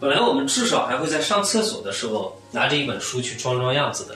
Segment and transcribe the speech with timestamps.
[0.00, 4.14] 本来我们至少还会在上厕所的时候拿着一本书去装装样子的，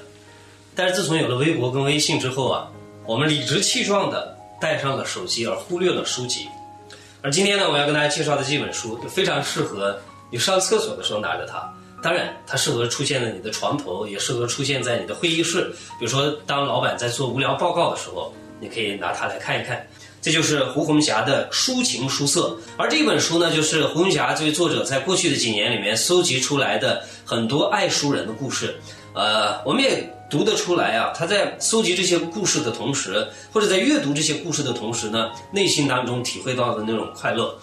[0.75, 2.69] 但是自从有了微博跟微信之后啊，
[3.07, 6.49] 我们理直气壮的带上了手机，而忽略了书籍。
[7.23, 9.99] 而今天呢，我要跟大家介绍的这本书就非常适合
[10.33, 11.73] 你上厕所的时候拿着它。
[12.03, 15.71] 当然，它适合出现在你的床头，也适合出现在你的会议室。
[16.01, 19.87] 比如说，当老板在做无聊报告的时候，你可以拿它来看一看。
[20.21, 28.75] 这就是胡红霞的抒情书色，而这本书呢，就是胡红霞这位作者在过去的几年里面搜集出来的很多爱书人的故事。
[29.15, 37.57] 呃，我们也读得出来啊，他在搜集这些故事的同时，或者在阅读这些故事的同时呢，内心当中体会到的那种快乐。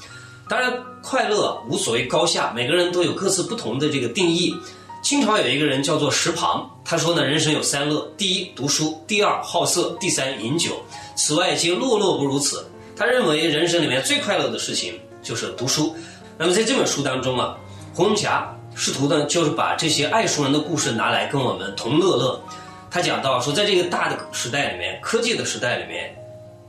[0.49, 4.55] 当然，快乐无所谓高下，每个人都有各自不同的这个定义。
[5.03, 10.71] 清朝有一个人叫做石庞，他说呢，人生有三乐：第一，读书；第二，好色；第三，饮酒。
[11.15, 12.65] 此外，皆落落不如此。
[12.97, 15.95] 他认为人生里面最快乐的事情就是读书。
[16.35, 17.55] 那么在这本书当中啊，
[17.93, 22.41] 胡红霞试图呢，就是把这些爱书人的故事拿来跟我们同乐乐。
[22.89, 26.13] 他讲到说，在这个大的时代里面，科技的时代里面，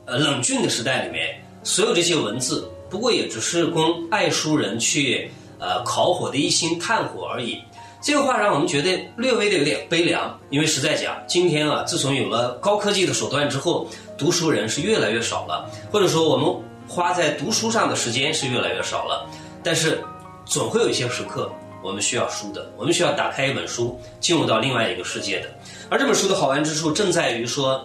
[0.05, 7.59] 呃，冷峻的时代里面，所有这些文字不过也只是供爱书人去呃烤火的一心炭火而已。
[8.03, 16.51] 这个话让我们觉得略微的有点悲凉，因为实在讲，今天啊，自从有了高科技的手段之后，读书人是越来越少了，或者说我们
[16.89, 19.29] 花在读书上的时间是越来越少了。
[19.63, 20.03] 但是，
[20.47, 25.51] 总会有一些时刻我们需要书的，我们需要打开一本书，进入到另外一个世界的。
[25.91, 27.85] 而这本书的好玩之处正在于说，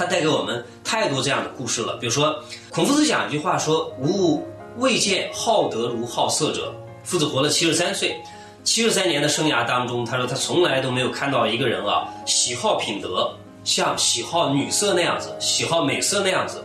[0.00, 1.94] 他带给我们太多这样的故事了。
[1.98, 2.34] 比如说，
[2.70, 4.42] 孔夫子讲一句话说：“吾
[4.78, 8.18] 未见好德如好色者。”夫子活了七十三岁。
[8.64, 13.30] 七十三年的生涯当中，他说他从来都没有看到一个人啊，喜好品德
[13.62, 16.64] 像喜好女色那样子，喜好美色那样子。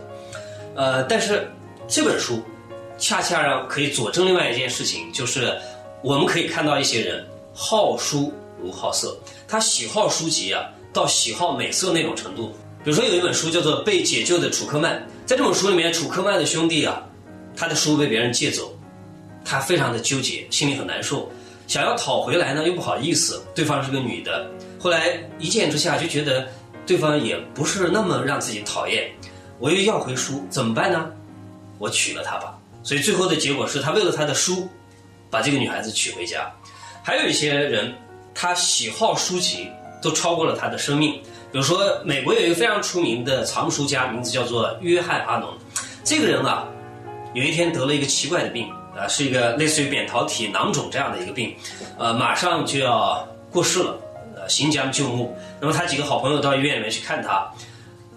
[0.74, 1.46] 呃，但是
[1.86, 2.42] 这本书
[2.96, 5.54] 恰恰让可以佐证另外一件事情，就是
[6.02, 8.32] 我们可以看到一些人好书
[8.62, 9.14] 如好色，
[9.46, 12.54] 他喜好书籍啊，到喜好美色那种程度。
[12.86, 14.94] 比如说有一本书叫做《被解救的楚科曼》，
[15.26, 17.02] 在这本书里面，楚科曼的兄弟啊，
[17.56, 18.78] 他的书被别人借走，
[19.44, 21.28] 他非常的纠结，心里很难受。
[21.66, 24.48] 想要讨回来呢，又不好意思，对方是个女的。
[24.78, 26.46] 后来一见之下就觉得
[26.86, 29.10] 对方也不是那么让自己讨厌，
[29.58, 31.10] 我又要回书，怎么办呢？
[31.78, 32.56] 我娶了她吧。
[32.84, 34.68] 所以最后的结果是他为了他的书，
[35.28, 36.48] 把这个女孩子娶回家。
[37.02, 37.92] 还有一些人，
[38.32, 39.66] 他喜好书籍
[40.00, 41.20] 都超过了他的生命。
[41.56, 45.48] 比如说，美国有一个非常出名的藏书家，名字叫做约翰阿农。
[46.04, 46.68] 这个人啊，
[47.32, 48.70] 有一天得了一个奇怪的病。
[48.94, 51.56] 啊，是一个类似于扁桃体囊肿这样的一个病，
[51.98, 53.98] 呃，马上就要过世了，
[54.34, 55.34] 呃，行将就木。
[55.58, 57.50] 那么他几个好朋友到医院里面去看他，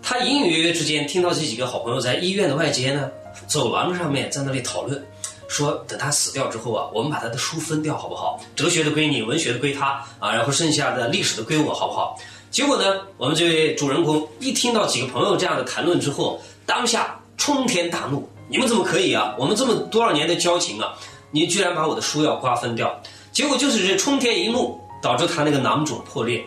[0.03, 3.09] 他隐隐约约之间听到这几个好朋友在医院的外间呢，
[3.47, 5.01] 走廊上面在那里讨论，
[5.47, 8.37] 说等他死掉之后啊，我们把他的书分掉好不好？
[8.53, 12.17] 哲学的归你，文学的归他啊，然后剩下的历史的归我好不好？
[12.51, 18.27] 结果呢，我们这位主人公一听到几个朋友这样的谈论之后，当下冲天大怒。
[18.51, 19.35] 你们怎么可以啊？
[19.37, 20.93] 我们这么多少年的交情啊，
[21.29, 22.99] 你居然把我的书要瓜分掉？
[23.31, 26.43] 结果就是这冲天一怒，导致他那个囊肿破裂，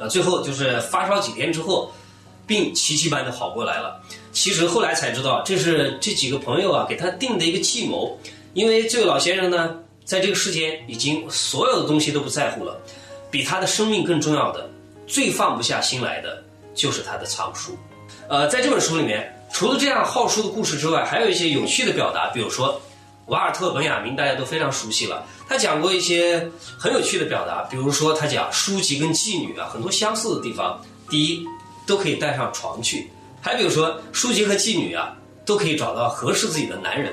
[0.00, 1.92] 啊，最后就是发烧几天之后，
[2.46, 4.00] 病奇迹般的好过来了。
[4.32, 8.18] 其实后来才知道，这是这几个朋友啊给他定的一个计谋，
[8.54, 9.76] 因为这位老先生呢，
[10.06, 12.80] 在这个世间已经所有的东西都不在乎了，
[13.30, 14.70] 比他的生命更重要的，
[15.12, 16.42] 最放不下心来的
[16.74, 17.78] 就是他的藏书。
[18.28, 19.30] 呃，在这本书里面。
[19.54, 22.80] 除了这样好书的故事之外，还有一些有趣的表达，比如说
[23.26, 25.26] 瓦尔特本雅明，大家都非常熟悉了。
[25.46, 30.80] 他讲过一些很有趣的表达，比如说他讲书籍跟妓女啊很多相似的地方。
[31.10, 31.44] 第一，
[31.86, 33.06] 都可以带上床去；
[33.42, 35.14] 还比如说书籍和妓女啊
[35.44, 37.12] 都可以找到合适自己的男人。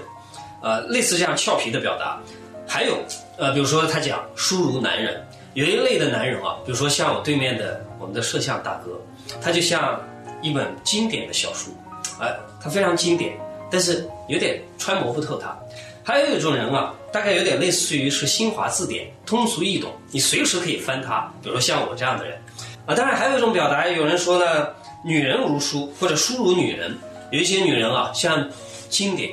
[0.63, 2.17] 呃，类似这样俏皮的表达。
[2.65, 2.97] 还有
[3.37, 8.99] 呃，比如说他讲书如男人，有一类的男人啊，比如说像我对面的我们的摄像大哥，
[9.41, 9.99] 他就像
[10.41, 11.71] 一本经典的小书。
[12.19, 13.33] 哎，他非常经典，
[13.71, 15.57] 但是有点揣摩不透他。
[16.03, 21.31] 还有一种人啊，大概有点类似于是新华字典，通俗易懂，你随时可以翻它。
[21.41, 22.41] 比如像我这样的人，
[22.85, 24.67] 啊，当然还有一种表达，有人说呢，
[25.03, 26.97] 女人如书，或者书如女人。
[27.31, 28.49] 有一些女人啊，像
[28.89, 29.31] 经典，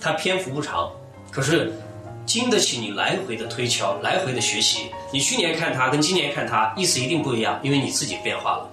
[0.00, 0.90] 它篇幅不长，
[1.30, 1.70] 可是
[2.32, 4.86] 经得起你来回的推敲，来回的学习。
[5.12, 8.70] 你去年看她跟今年看她，意思一定不一样，因为你自己变化了。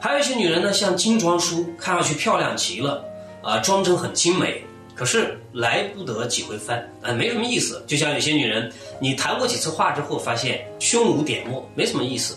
[0.00, 3.04] 还有一些女人呢，像精装书，看上去漂亮极了，
[3.42, 4.60] 啊，装帧很精美，
[4.92, 7.80] 可是来不得几回翻，啊，没什么意思。
[7.86, 12.36] 就像有些女人，你谈过几次话之后，发现胸无点墨，没什么意思。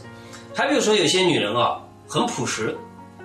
[0.53, 2.77] 还比如说有些女人啊，很朴实，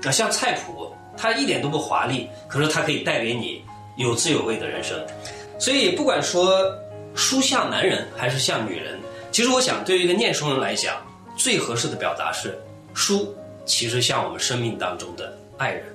[0.02, 3.62] 啊，像菜谱，她一点都不华丽，可是她可以带给你
[3.98, 4.98] 有滋有味的人生。
[5.58, 6.50] 所以不管说
[7.14, 8.98] 书像男人还是像女人，
[9.30, 10.96] 其实我想对于一个念书人来讲，
[11.36, 12.58] 最合适的表达是
[12.92, 13.34] 书
[13.64, 15.93] 其实像我们生命当中的爱人。